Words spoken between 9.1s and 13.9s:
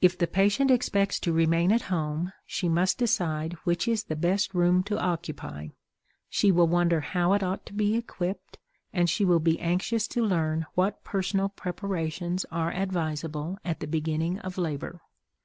will be anxious to learn what personal preparations are advisable at the